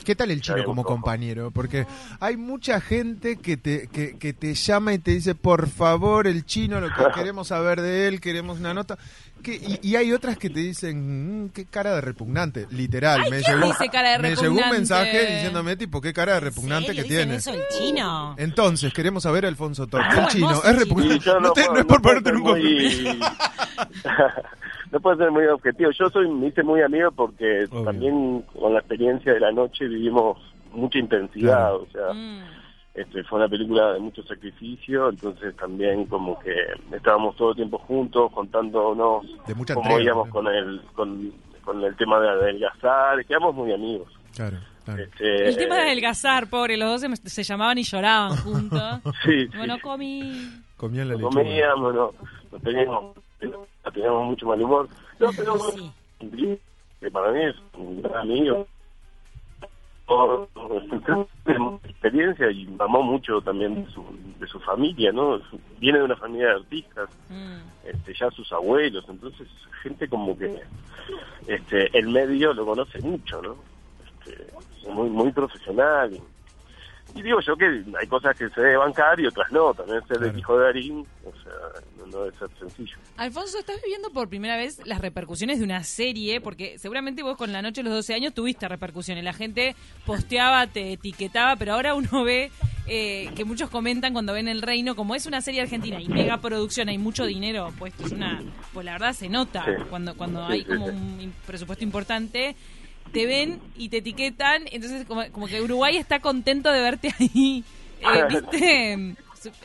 ¿Qué 0.06 0.16
tal 0.16 0.32
el 0.32 0.40
chino 0.40 0.64
como 0.64 0.86
compañero? 0.86 1.52
Porque 1.52 1.86
hay 2.22 2.38
mucha 2.38 2.80
gente 2.80 3.36
que 3.36 3.58
te, 3.58 3.90
que, 3.90 4.18
que 4.18 4.32
te 4.32 4.54
llama 4.54 4.94
y 4.94 5.00
te 5.00 5.12
dice, 5.12 5.36
por 5.36 5.68
favor, 5.68 6.28
el 6.28 6.46
chino, 6.46 6.80
lo 6.80 6.88
que 6.88 6.94
queremos 7.14 7.50
saber 7.50 7.82
de 7.82 8.08
él, 8.08 8.22
queremos 8.22 8.58
una 8.62 8.74
nota. 8.74 8.98
Que, 9.44 9.56
y, 9.56 9.80
y 9.90 9.96
hay 9.98 10.14
otras 10.14 10.38
que 10.38 10.50
te 10.50 10.60
dicen, 10.62 11.46
"Mm, 11.46 11.50
qué 11.50 11.66
cara 11.66 11.94
de 11.96 12.00
repugnante, 12.00 12.68
literal. 12.72 13.22
me 13.30 13.42
¿quién 13.42 13.56
llegó, 13.58 13.68
dice 13.74 13.90
cara 13.90 14.12
de 14.12 14.20
me 14.20 14.36
llegó 14.36 14.54
un 14.56 14.70
mensaje 14.70 15.26
diciéndome, 15.34 15.76
tipo, 15.76 16.00
qué 16.00 16.14
cara 16.14 16.36
de 16.36 16.40
repugnante 16.40 16.92
¿En 16.92 16.96
que 16.96 17.04
tiene. 17.04 17.36
eso 17.36 17.52
el 17.52 17.62
chino? 17.78 18.34
Entonces, 18.38 18.94
queremos 18.94 19.24
saber 19.24 19.44
a 19.44 19.50
Alfonso 19.50 19.88
Torres. 19.88 20.08
Ah, 20.12 20.22
El 20.22 20.28
chino, 20.28 20.52
es 20.64 20.80
repugnante. 20.80 21.24
Sí, 21.26 21.30
No, 21.42 21.52
te- 21.52 21.64
puedo- 21.64 21.74
no 21.74 21.80
es 21.82 21.86
por 21.86 22.02
ponerte 22.02 22.30
en 22.30 22.36
un 22.38 22.44
compromiso. 22.44 23.10
no 24.92 25.00
puedo 25.00 25.18
ser 25.18 25.32
muy 25.32 25.46
objetivo. 25.48 25.92
Yo 25.92 26.10
soy, 26.10 26.28
me 26.30 26.48
hice 26.48 26.64
muy 26.64 26.82
amigo 26.82 27.12
porque 27.12 27.66
Obvio. 27.72 27.84
también 27.84 28.42
con 28.60 28.74
la 28.74 28.80
experiencia 28.80 29.34
de 29.34 29.40
la 29.40 29.52
noche 29.52 29.88
vivimos 29.88 30.38
mucha 30.74 31.00
intensidad. 31.00 31.70
Claro. 31.72 31.84
O 31.84 31.92
sea, 31.92 32.14
Mm. 32.14 32.40
este, 32.94 33.24
fue 33.24 33.40
una 33.40 33.48
película 33.48 33.94
de 33.94 34.00
mucho 34.00 34.22
sacrificio, 34.24 35.10
entonces 35.10 35.56
también 35.56 36.06
como 36.08 36.38
que 36.40 36.54
estábamos 36.96 37.36
todo 37.38 37.52
el 37.52 37.56
tiempo 37.56 37.78
juntos 37.80 38.32
contándonos 38.34 39.24
De 39.48 39.56
mucha 39.56 39.74
cómo 39.76 39.86
entrega, 39.90 40.04
íbamos 40.12 40.28
¿no? 40.28 40.34
con 40.34 40.48
el, 40.48 40.82
con, 40.94 41.32
con 41.64 41.84
el 41.84 41.96
tema 41.96 42.20
de 42.20 42.30
adelgazar. 42.30 43.26
Quedamos 43.26 43.56
muy 43.56 43.72
amigos. 43.74 44.10
Claro, 44.36 44.58
claro. 44.86 45.04
Este, 45.04 45.48
El 45.50 45.58
tema 45.58 45.76
de 45.76 45.82
adelgazar, 45.84 46.48
pobre, 46.50 46.76
los 46.78 47.02
dos 47.02 47.20
se, 47.22 47.30
se 47.30 47.44
llamaban 47.44 47.78
y 47.78 47.84
lloraban 47.84 48.36
juntos. 48.38 49.00
Sí, 49.26 49.48
sí. 49.48 49.58
Bueno, 49.58 49.78
comí. 49.82 50.50
Comían 50.78 51.08
la 51.10 51.16
lechuga. 51.16 51.44
comíamos, 51.44 51.94
no, 51.96 52.12
no 52.52 52.60
teníamos, 52.60 53.16
teníamos 54.02 54.26
mucho 54.28 54.46
mal 54.48 54.62
humor. 54.62 54.90
No, 55.20 55.30
pero 55.38 55.58
Sí. 55.60 56.60
que 57.00 57.12
para 57.12 57.32
mí 57.32 57.44
es 57.46 57.56
un 57.78 58.02
gran 58.02 58.22
amigo. 58.22 58.68
Por 60.06 60.50
experiencia 61.86 62.52
y 62.52 62.68
amó 62.80 63.02
mucho 63.02 63.40
también 63.42 63.86
de 63.86 63.92
su, 63.92 64.04
de 64.40 64.48
su 64.48 64.60
familia, 64.60 65.12
¿no? 65.14 65.40
Viene 65.80 66.00
de 66.00 66.04
una 66.06 66.18
familia 66.18 66.48
de 66.48 66.54
artistas, 66.56 67.10
Mm. 67.30 67.88
este, 67.88 68.14
ya 68.14 68.30
sus 68.32 68.52
abuelos, 68.52 69.06
entonces 69.08 69.48
gente 69.84 70.10
como 70.10 70.38
que 70.38 70.60
este 71.48 71.98
el 71.98 72.10
medio 72.10 72.54
lo 72.54 72.66
conoce 72.66 73.00
mucho, 73.02 73.42
¿no? 73.42 73.56
Este, 74.26 74.44
es 74.82 74.88
muy, 74.90 75.10
muy 75.10 75.32
profesional. 75.32 76.20
Y, 77.16 77.22
digo 77.22 77.40
yo 77.42 77.56
que 77.56 77.84
hay 78.00 78.08
cosas 78.08 78.38
que 78.38 78.50
se 78.50 78.62
debe 78.62 78.78
bancar 78.78 79.20
y 79.20 79.28
otras 79.28 79.52
no, 79.52 79.74
también 79.74 80.00
ser 80.08 80.18
Claro. 80.18 80.32
el 80.32 80.40
hijo 80.40 80.58
de 80.58 80.64
Darín, 80.66 81.06
o 81.26 81.32
sea, 81.44 81.54
no, 81.98 82.06
no 82.08 82.24
debe 82.24 82.38
ser 82.38 82.50
sencillo. 82.60 82.98
Alfonso, 83.18 83.60
¿estás 83.60 83.82
viviendo 83.84 84.10
por 84.12 84.30
primera 84.30 84.56
vez 84.58 84.80
las 84.86 85.02
repercusiones 85.02 85.60
de 85.60 85.66
una 85.66 85.84
serie? 85.84 86.42
Porque 86.42 86.78
seguramente 86.80 87.24
vos 87.24 87.38
con 87.38 87.52
La 87.52 87.62
Noche 87.62 87.82
de 87.84 87.90
los 87.90 87.98
12 87.98 88.14
años 88.14 88.34
tuviste 88.34 88.68
repercusiones. 88.68 89.24
La 89.24 89.34
gente 89.34 89.76
posteaba, 90.06 90.68
te 90.68 90.94
etiquetaba, 90.94 91.56
pero 91.56 91.74
ahora 91.74 91.94
uno 91.96 92.24
ve 92.24 92.52
eh, 92.88 93.30
que 93.36 93.46
muchos 93.46 93.70
comentan 93.70 94.14
cuando 94.14 94.34
ven 94.34 94.48
El 94.48 94.62
Reino, 94.62 94.96
como 94.96 95.14
es 95.16 95.26
una 95.26 95.42
serie 95.42 95.62
argentina 95.62 96.02
y 96.02 96.08
mega 96.10 96.38
producción, 96.42 96.90
hay 96.90 96.98
mucho 96.98 97.26
dinero 97.26 97.72
puesto, 97.78 98.06
es 98.06 98.12
una, 98.12 98.42
pues 98.74 98.86
la 98.86 98.94
verdad 98.94 99.14
se 99.14 99.30
nota 99.30 99.64
Sí. 99.66 99.72
cuando, 99.90 100.16
cuando 100.16 100.46
Sí, 100.48 100.54
hay 100.54 100.60
sí, 100.62 100.66
como 100.66 100.88
sí. 100.88 100.94
un 100.94 101.34
presupuesto 101.46 101.84
importante. 101.84 102.56
Te 103.12 103.26
ven 103.26 103.60
y 103.76 103.90
te 103.90 103.98
etiquetan, 103.98 104.64
entonces 104.72 105.06
como, 105.06 105.24
como 105.32 105.48
que 105.48 105.62
Uruguay 105.62 105.98
está 105.98 106.20
contento 106.20 106.72
de 106.72 106.82
verte 106.82 107.14
ahí. 107.20 107.64
Eh, 108.04 108.26
¿Viste? 108.30 109.16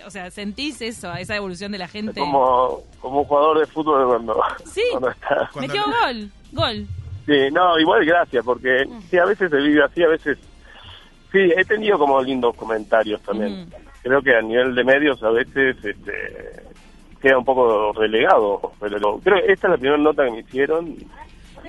O 0.06 0.10
sea, 0.10 0.30
sentís 0.30 0.82
eso, 0.82 1.10
esa 1.14 1.36
evolución 1.36 1.72
de 1.72 1.78
la 1.78 1.88
gente. 1.88 2.20
Como, 2.20 2.82
como 3.00 3.24
jugador 3.24 3.60
de 3.60 3.64
fútbol 3.66 4.06
cuando, 4.06 4.38
Sí. 4.66 4.82
cuando 4.90 5.08
está. 5.10 5.50
Metió 5.58 5.82
gol, 5.84 6.30
gol. 6.52 6.86
Sí, 7.24 7.32
no, 7.50 7.78
igual 7.78 8.04
gracias, 8.04 8.44
porque 8.44 8.84
sí, 9.10 9.16
a 9.16 9.24
veces 9.24 9.50
se 9.50 9.56
vive 9.56 9.82
así, 9.82 10.02
a 10.02 10.08
veces... 10.08 10.36
Sí, 11.32 11.38
he 11.56 11.64
tenido 11.64 11.98
como 11.98 12.20
lindos 12.22 12.54
comentarios 12.56 13.22
también. 13.22 13.62
Ujú. 13.62 13.76
Creo 14.02 14.20
que 14.22 14.36
a 14.36 14.42
nivel 14.42 14.74
de 14.74 14.84
medios 14.84 15.22
a 15.22 15.30
veces 15.30 15.76
este, 15.82 16.12
queda 17.22 17.38
un 17.38 17.44
poco 17.46 17.92
relegado, 17.94 18.72
pero 18.78 19.18
creo 19.20 19.36
que 19.46 19.52
esta 19.52 19.66
es 19.68 19.70
la 19.72 19.78
primera 19.78 19.96
nota 19.98 20.24
que 20.26 20.30
me 20.30 20.40
hicieron. 20.40 20.94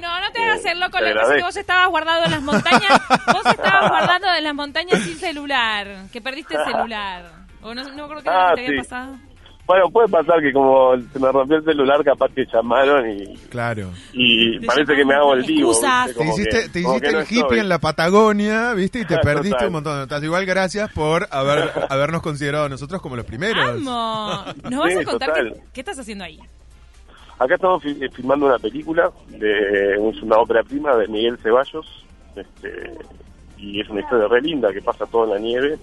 No, 0.01 0.20
no 0.20 0.32
te 0.32 0.42
hagas 0.44 0.66
Eh, 0.66 0.75
loco, 0.75 1.00
lo 1.00 1.06
que 1.30 1.36
que 1.38 1.44
vos 1.44 1.58
estabas 1.58 1.89
guardado 1.89 2.25
en 2.25 2.32
las 2.32 2.42
montañas, 2.42 3.01
vos 3.27 3.46
estabas 3.46 3.89
guardando 3.89 4.27
en 4.36 4.44
las 4.44 4.56
montañas 4.56 5.00
sin 5.04 5.18
celular, 5.18 5.88
que 6.12 6.22
perdiste 6.22 6.56
el 6.56 6.66
celular. 6.66 7.25
O 7.62 7.74
no, 7.74 7.84
no 7.84 7.96
me 7.96 8.01
acuerdo 8.04 8.24
qué 8.24 8.30
era 8.30 8.38
lo 8.44 8.48
Ah, 8.48 8.50
que 8.56 8.62
te 8.62 8.68
había 8.68 8.82
sí. 8.84 8.89
pasado. 8.89 9.18
Bueno, 9.66 9.89
puede 9.92 10.08
pasar 10.08 10.39
que 10.42 10.54
como 10.54 10.96
se 11.12 11.20
me 11.20 11.30
rompió 11.30 11.58
el 11.58 11.66
celular, 11.66 12.01
capaz 12.01 12.30
que 12.34 12.46
llamaron 12.46 13.10
y, 13.12 13.36
Claro. 13.50 13.89
y 14.13 14.66
parece 14.66 14.96
que 14.96 15.04
me 15.04 15.13
hago 15.13 15.34
el 15.34 15.44
vivo. 15.44 15.74
Te 16.18 16.24
hiciste, 16.25 16.50
que- 16.63 16.70
te 16.70 16.80
hiciste 16.80 17.01
que 17.01 17.12
no 17.12 17.20
el 17.20 17.25
hippie 17.25 17.39
estoy. 17.42 17.60
en 17.60 17.68
la 17.68 17.77
Patagonia, 17.80 18.74
¿viste? 18.74 19.00
Y 19.00 19.06
te 19.06 19.16
Total. 19.18 19.34
perdiste 19.36 19.66
un 19.68 19.74
montón 19.74 19.94
de 19.96 20.00
notas. 20.00 20.24
Igual 20.24 20.46
gracias 20.46 20.89
por 20.94 21.27
haber, 21.32 21.70
habernos 21.89 22.22
considerado 22.22 22.63
a 22.66 22.70
nosotros 22.70 23.01
como 23.01 23.18
los 23.18 23.25
primeros. 23.25 23.58
¡Vamos! 23.84 24.56
¿Nos 24.63 24.80
vas 24.80 24.94
Sí, 24.94 25.00
a 25.00 25.04
contar 25.04 25.34
qué 25.74 25.82
estás 25.82 26.00
haciendo 26.00 26.24
ahí? 26.24 26.39
Acá 27.39 27.56
estamos 27.56 27.84
eh, 27.86 28.10
filmando 28.13 28.48
una 28.48 28.58
película, 28.58 29.12
de, 29.27 29.94
es 30.10 30.22
una 30.24 30.38
ópera 30.38 30.63
prima 30.63 30.96
de 30.96 31.08
Miguel 31.08 31.38
Ceballos, 31.38 32.06
este, 32.36 32.98
y 33.58 33.79
es 33.79 33.89
una 33.89 34.01
historia 34.01 34.27
re 34.27 34.41
linda 34.41 34.74
que 34.74 34.82
pasa 34.82 35.06
todo 35.06 35.25
en 35.25 35.29
la 35.32 35.39
nieve, 35.39 35.77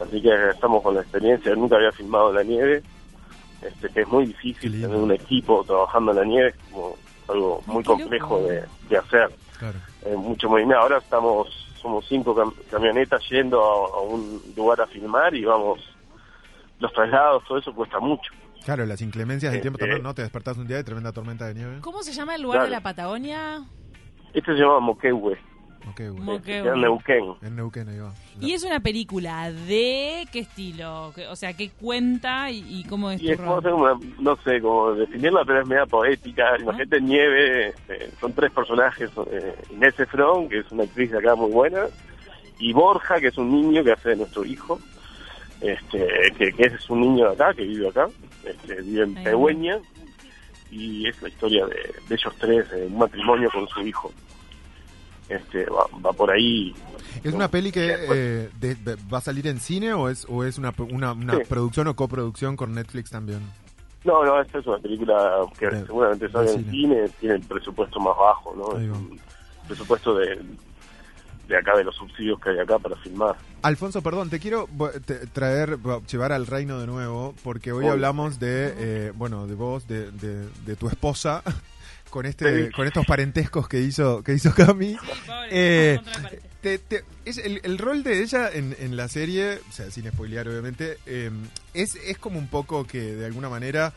así 0.00 0.22
que 0.22 0.30
estamos 0.50 0.82
con 0.82 0.94
la 0.94 1.00
experiencia, 1.00 1.54
nunca 1.56 1.76
había 1.76 1.90
filmado 1.90 2.30
en 2.30 2.36
la 2.36 2.42
nieve, 2.44 2.82
este, 3.60 3.88
que 3.88 4.02
es 4.02 4.08
muy 4.08 4.26
difícil 4.26 4.70
tener 4.80 4.96
un 4.96 5.10
equipo 5.12 5.64
trabajando 5.64 6.12
en 6.12 6.16
la 6.18 6.24
nieve, 6.24 6.48
es 6.50 6.56
como 6.70 6.96
algo 7.28 7.62
muy 7.66 7.82
complejo 7.82 8.42
de, 8.42 8.62
de 8.88 8.96
hacer, 8.98 9.30
Claro. 9.58 9.78
eh, 10.04 10.14
mucho 10.16 10.48
movimiento. 10.48 10.80
Ahora 10.80 10.98
estamos, 10.98 11.48
somos 11.80 12.04
cinco 12.08 12.34
cam- 12.36 12.54
camionetas 12.70 13.22
yendo 13.28 13.60
a, 13.60 13.98
a 13.98 14.00
un 14.00 14.40
lugar 14.56 14.80
a 14.80 14.86
filmar 14.86 15.34
y 15.34 15.44
vamos, 15.44 15.80
los 16.78 16.92
traslados, 16.92 17.42
todo 17.48 17.58
eso 17.58 17.72
cuesta 17.74 17.98
mucho. 18.00 18.32
Claro, 18.64 18.86
las 18.86 19.00
inclemencias 19.02 19.52
del 19.52 19.60
tiempo 19.60 19.76
Este- 19.76 19.86
también, 19.86 20.02
¿no? 20.02 20.14
Te 20.14 20.22
despertás 20.22 20.56
un 20.56 20.66
día 20.66 20.76
de 20.76 20.84
tremenda 20.84 21.12
tormenta 21.12 21.46
de 21.46 21.54
nieve. 21.54 21.78
¿Cómo 21.80 22.02
se 22.02 22.12
llama 22.12 22.34
el 22.36 22.42
lugar 22.42 22.58
Claro. 22.58 22.70
de 22.70 22.76
la 22.76 22.80
Patagonia? 22.82 23.62
Este 24.32 24.52
se 24.54 24.58
llama 24.60 24.80
Moquehue, 24.80 25.32
Ok, 25.90 25.96
güey. 25.98 26.10
Mo- 26.12 26.32
Moquehue. 26.34 26.68
en 26.72 26.80
Neuquén. 26.80 27.24
En 27.42 27.56
Neuquén, 27.56 27.88
ahí 27.88 27.98
va. 27.98 28.12
Y 28.40 28.52
es 28.52 28.62
una 28.62 28.78
película 28.80 29.50
de 29.50 30.26
qué 30.32 30.38
estilo, 30.38 31.12
¿Qué- 31.14 31.26
o 31.26 31.34
sea, 31.34 31.54
qué 31.54 31.70
cuenta 31.70 32.50
y, 32.52 32.64
y 32.80 32.84
cómo 32.84 33.10
es 33.10 33.20
Y 33.20 33.26
tu 33.26 33.32
es 33.32 33.38
como 33.40 33.50
rol? 33.50 33.58
hacer 33.58 33.72
una, 33.74 33.98
no 34.20 34.36
sé 34.44 34.60
cómo 34.60 34.92
definirla, 34.94 35.44
pero 35.44 35.60
es 35.62 35.66
media 35.68 35.86
poética. 35.86 36.56
Imagínate 36.60 37.00
nieve, 37.00 37.68
este, 37.70 38.10
son 38.20 38.32
tres 38.32 38.52
personajes, 38.52 39.10
eh, 39.32 39.56
Inés 39.72 39.98
Efron, 39.98 40.48
que 40.48 40.60
es 40.60 40.70
una 40.70 40.84
actriz 40.84 41.10
de 41.10 41.18
acá 41.18 41.34
muy 41.34 41.50
buena, 41.50 41.82
y 42.60 42.72
Borja, 42.72 43.18
que 43.20 43.26
es 43.26 43.36
un 43.36 43.50
niño 43.50 43.82
que 43.82 43.90
hace 43.92 44.10
de 44.10 44.16
nuestro 44.16 44.44
hijo, 44.44 44.78
este, 45.62 46.06
que, 46.36 46.52
que 46.52 46.62
es 46.64 46.90
un 46.90 47.00
niño 47.00 47.28
de 47.28 47.34
acá, 47.34 47.54
que 47.54 47.62
vive 47.62 47.88
acá, 47.88 48.08
este, 48.44 48.82
vive 48.82 49.04
en. 49.04 49.14
Pegüeña, 49.14 49.78
y 50.70 51.06
es 51.08 51.20
la 51.22 51.28
historia 51.28 51.66
de, 51.66 51.74
de 52.08 52.14
ellos 52.14 52.34
tres, 52.38 52.66
un 52.88 52.98
matrimonio 52.98 53.48
con 53.52 53.66
su 53.68 53.80
hijo. 53.86 54.12
Este, 55.28 55.64
va, 55.66 55.84
va 56.04 56.12
por 56.12 56.30
ahí. 56.30 56.74
¿Es 57.22 57.32
una 57.32 57.48
peli 57.48 57.70
que 57.72 57.80
Después- 57.80 58.18
eh, 58.18 58.50
de- 58.58 58.74
de- 58.74 58.96
va 59.12 59.18
a 59.18 59.20
salir 59.20 59.46
en 59.46 59.60
cine 59.60 59.94
o 59.94 60.08
es, 60.08 60.26
o 60.28 60.44
es 60.44 60.58
una, 60.58 60.74
una, 60.90 61.12
una 61.12 61.36
Sí. 61.36 61.42
producción 61.48 61.86
o 61.88 61.94
coproducción 61.96 62.56
con 62.56 62.74
Netflix 62.74 63.10
también? 63.10 63.40
No, 64.04 64.24
no, 64.24 64.40
esta 64.42 64.58
es 64.58 64.66
una 64.66 64.78
película 64.78 65.46
que 65.58 65.66
De- 65.68 65.86
seguramente 65.86 66.28
sale 66.30 66.50
en 66.52 66.58
cine. 66.64 66.70
cine, 66.72 67.08
tiene 67.20 67.34
el 67.36 67.42
presupuesto 67.42 68.00
más 68.00 68.16
bajo, 68.18 68.54
¿no? 68.56 68.78
Es 68.78 68.88
un 68.90 69.20
presupuesto 69.68 70.16
de, 70.16 70.38
de 71.52 71.58
acá, 71.58 71.76
de 71.76 71.84
los 71.84 71.94
subsidios 71.94 72.40
que 72.40 72.50
hay 72.50 72.58
acá 72.58 72.78
para 72.78 72.96
filmar. 72.96 73.36
Alfonso, 73.62 74.02
perdón, 74.02 74.28
te 74.30 74.40
quiero 74.40 74.68
traer, 75.32 75.78
llevar 76.10 76.32
al 76.32 76.46
reino 76.46 76.80
de 76.80 76.86
nuevo, 76.86 77.34
porque 77.44 77.72
hoy 77.72 77.86
hablamos 77.86 78.40
de, 78.40 78.74
eh, 78.76 79.12
bueno, 79.14 79.46
de 79.46 79.54
vos, 79.54 79.86
de, 79.86 80.10
de- 80.12 80.48
de 80.66 80.76
tu 80.76 80.88
esposa, 80.88 81.42
con 82.10 82.26
este, 82.26 82.66
Sí. 82.66 82.72
con 82.72 82.86
estos 82.86 83.06
parentescos 83.06 83.68
que 83.68 83.80
hizo, 83.80 84.22
que 84.22 84.34
hizo 84.34 84.52
Cami. 84.54 84.96
pobre, 84.96 85.48
Eh, 85.50 86.00
te- 86.60 86.78
te- 86.78 87.04
es 87.24 87.38
el, 87.38 87.60
el 87.64 87.78
rol 87.78 88.02
de 88.02 88.22
ella 88.22 88.50
en, 88.52 88.74
en 88.78 88.96
la 88.96 89.08
serie, 89.08 89.60
o 89.68 89.72
sea, 89.72 89.90
sin 89.90 90.10
spoilear 90.10 90.48
obviamente, 90.48 90.98
eh, 91.06 91.30
es, 91.74 91.94
es 91.96 92.18
como 92.18 92.38
un 92.38 92.48
poco 92.48 92.86
que 92.86 93.00
de 93.14 93.26
alguna 93.26 93.48
manera 93.48 93.92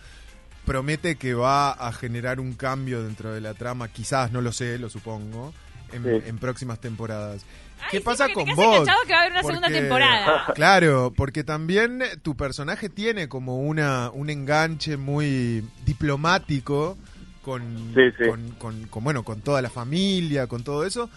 promete 0.66 1.16
que 1.16 1.34
va 1.34 1.72
a 1.72 1.92
generar 1.94 2.40
un 2.40 2.54
cambio 2.54 3.04
dentro 3.04 3.32
de 3.34 3.42
la 3.42 3.54
trama, 3.54 3.88
quizás, 3.88 4.32
no 4.32 4.42
lo 4.42 4.52
sé, 4.52 4.78
lo 4.80 4.90
supongo, 4.90 5.54
en, 5.92 6.04
Sí. 6.04 6.28
en 6.28 6.38
próximas 6.38 6.80
temporadas. 6.80 7.46
Ay, 7.80 7.88
¿Qué 7.92 7.98
sí, 7.98 8.04
pasa 8.04 8.28
con 8.34 8.46
te 8.46 8.54
vos? 8.56 8.88
que 9.06 9.14
va 9.14 9.20
a 9.20 9.22
haber 9.22 9.32
una 9.34 9.44
segunda 9.44 9.68
temporada. 9.70 10.46
Claro, 10.56 11.14
porque 11.16 11.44
también 11.44 12.02
tu 12.24 12.36
personaje 12.36 12.90
tiene 12.90 13.28
como 13.28 13.58
una 13.60 14.10
un 14.12 14.30
enganche 14.30 14.98
muy 14.98 15.64
diplomático 15.86 16.98
con, 17.42 17.94
Sí, 17.94 18.02
sí. 18.18 18.28
con, 18.30 18.50
con- 18.52 18.88
con, 18.88 19.04
bueno 19.04 19.24
con 19.24 19.42
toda 19.42 19.62
la 19.62 19.70
familia, 19.70 20.48
con 20.48 20.64
todo 20.64 20.86
eso. 20.86 21.10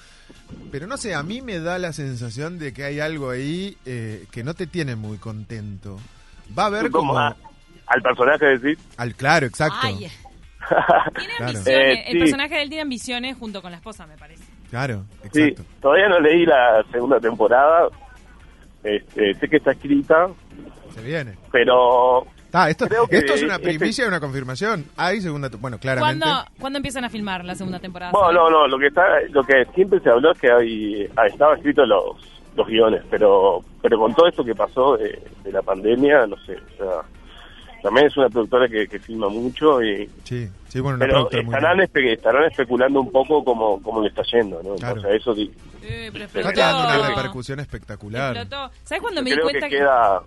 Pero 0.70 0.86
no 0.86 0.96
sé, 0.98 1.14
a 1.14 1.22
mí 1.22 1.40
me 1.40 1.58
da 1.60 1.78
la 1.78 1.92
sensación 1.92 2.58
de 2.58 2.72
que 2.74 2.84
hay 2.84 3.00
algo 3.00 3.30
ahí 3.30 3.76
eh, 3.86 4.26
que 4.30 4.44
no 4.44 4.52
te 4.54 4.66
tiene 4.66 4.94
muy 4.96 5.16
contento. 5.18 5.98
Va 6.58 6.64
a 6.64 6.66
haber 6.66 6.90
Como 6.90 7.08
como 7.12 7.18
a- 7.18 7.36
al 7.86 8.02
personaje 8.02 8.44
decir, 8.44 8.78
al 8.98 9.14
claro, 9.14 9.46
exacto. 9.46 9.78
Ay, 9.80 9.96
tiene 11.16 11.34
Claro. 11.38 11.58
ambiciones. 11.58 11.98
Eh, 11.98 12.04
El 12.08 12.18
personaje 12.18 12.54
de 12.56 12.62
él 12.62 12.68
tiene 12.68 12.82
ambiciones 12.82 13.36
junto 13.38 13.62
con 13.62 13.70
la 13.70 13.78
esposa, 13.78 14.06
me 14.06 14.16
parece. 14.18 14.42
Claro, 14.70 15.04
sí, 15.32 15.42
exacto. 15.42 15.62
todavía 15.80 16.08
no 16.08 16.20
leí 16.20 16.44
la 16.46 16.84
segunda 16.92 17.18
temporada, 17.20 17.88
este, 18.84 19.34
sé 19.34 19.48
que 19.48 19.56
está 19.56 19.72
escrita, 19.72 20.28
Se 20.94 21.02
viene. 21.02 21.34
pero 21.50 22.26
Ah, 22.52 22.70
esto, 22.70 22.86
es 22.86 23.42
una 23.42 23.56
este- 23.56 23.58
primicia 23.68 24.04
y 24.04 24.08
una 24.08 24.20
confirmación. 24.20 24.86
Hay 24.96 25.20
segunda, 25.20 25.50
bueno, 25.60 25.78
claramente. 25.78 26.24
¿Cuándo, 26.24 26.50
¿Cuándo 26.58 26.76
empiezan 26.78 27.04
a 27.04 27.10
filmar 27.10 27.44
la 27.44 27.54
segunda 27.54 27.78
temporada? 27.78 28.12
bueno, 28.12 28.32
no, 28.32 28.50
no, 28.50 28.66
lo 28.68 28.78
que 28.78 28.86
está, 28.86 29.02
lo 29.30 29.42
que 29.44 29.64
siempre 29.74 30.00
se 30.00 30.08
habló 30.08 30.32
es 30.32 30.38
que 30.40 30.50
hay, 30.50 31.06
ah, 31.16 31.26
estaba 31.26 31.56
escrito 31.56 31.84
los, 31.84 32.16
los 32.56 32.66
guiones, 32.66 33.02
pero, 33.10 33.62
pero 33.82 33.98
con 33.98 34.14
todo 34.14 34.28
esto 34.28 34.44
que 34.44 34.54
pasó 34.54 34.96
de, 34.96 35.20
de 35.44 35.52
la 35.52 35.60
pandemia, 35.62 36.26
no 36.26 36.36
sé, 36.46 36.56
o 36.56 36.76
sea, 36.78 37.02
también 37.82 38.06
es 38.06 38.16
una 38.16 38.28
productora 38.28 38.68
que, 38.68 38.86
que 38.88 38.98
filma 38.98 39.28
mucho 39.28 39.82
y 39.82 40.08
Sí, 40.24 40.48
sí, 40.68 40.80
bueno, 40.80 40.98
pero 40.98 41.30
estarán, 41.30 41.78
espe- 41.78 42.12
estarán 42.12 42.44
especulando 42.44 43.00
un 43.00 43.10
poco 43.12 43.44
cómo, 43.44 43.82
cómo 43.82 44.00
le 44.02 44.08
está 44.08 44.22
yendo, 44.32 44.60
¿no? 44.62 44.74
Claro. 44.76 44.98
O 45.00 45.02
sea, 45.02 45.12
eso 45.14 45.34
pero 46.12 46.24
Está 46.24 46.40
explotó. 46.50 46.60
dando 46.60 46.98
una 46.98 47.08
repercusión 47.08 47.60
espectacular. 47.60 48.36
Explotó. 48.36 48.70
¿Sabes 48.84 49.02
cuando 49.02 49.22
me 49.22 49.30
di 49.30 49.36
que 49.36 49.68
queda 49.68 50.20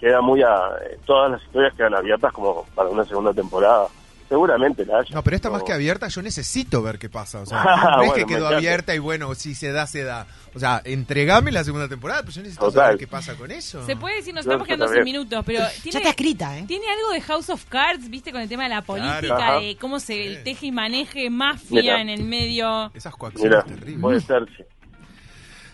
queda 0.00 0.20
muy 0.22 0.42
a 0.42 0.70
eh, 0.82 0.98
todas 1.04 1.30
las 1.32 1.42
historias 1.42 1.74
quedan 1.74 1.94
abiertas 1.94 2.32
como 2.32 2.64
para 2.74 2.88
una 2.88 3.04
segunda 3.04 3.32
temporada 3.34 3.86
seguramente 4.30 4.86
la 4.86 5.00
haya 5.00 5.14
No, 5.14 5.22
pero 5.22 5.36
esta 5.36 5.50
más 5.50 5.62
que 5.64 5.72
abierta, 5.74 6.08
yo 6.08 6.22
necesito 6.22 6.80
ver 6.82 6.98
qué 6.98 7.10
pasa. 7.10 7.40
O 7.40 7.46
sea, 7.46 7.62
Ah, 7.62 7.96
no 7.98 8.04
es 8.04 8.12
que 8.14 8.24
quedó 8.24 8.46
abierta 8.46 8.94
y 8.94 8.98
bueno, 8.98 9.34
si 9.34 9.54
se 9.54 9.72
da, 9.72 9.86
se 9.86 10.04
da. 10.04 10.26
O 10.54 10.58
sea, 10.58 10.80
entregame 10.84 11.52
la 11.52 11.62
segunda 11.64 11.88
temporada, 11.88 12.20
pero 12.22 12.32
yo 12.32 12.40
necesito 12.42 12.64
Total. 12.66 12.84
saber 12.84 12.98
qué 12.98 13.06
pasa 13.06 13.34
con 13.34 13.50
eso. 13.50 13.84
Se 13.84 13.96
puede 13.96 14.16
decir, 14.16 14.32
nos 14.32 14.46
No, 14.46 14.52
estamos 14.52 14.66
quedando 14.66 14.88
sin 14.88 15.02
minutos, 15.04 15.42
pero 15.44 15.58
Ya 15.58 15.70
tiene, 15.82 15.98
está 15.98 16.10
escrita, 16.10 16.56
¿eh? 16.58 16.64
tiene 16.66 16.86
algo 16.88 17.10
de 17.12 17.20
House 17.20 17.50
of 17.50 17.64
Cards, 17.66 18.08
viste, 18.08 18.32
con 18.32 18.40
el 18.40 18.48
tema 18.48 18.62
de 18.62 18.70
la 18.70 18.82
política, 18.82 19.20
Claro. 19.36 19.60
De 19.60 19.76
cómo 19.80 20.00
se 20.00 20.26
el 20.26 20.42
teje 20.44 20.66
y 20.66 20.72
maneje 20.72 21.28
mafia 21.28 21.82
Mira. 21.82 22.00
en 22.00 22.08
el 22.08 22.24
medio. 22.24 22.90
Esas 22.94 23.14
coacciones 23.16 23.50
mira 23.50 23.62
terribles. 23.64 24.00
puede 24.00 24.20
ser 24.20 24.46
sí 24.56 24.62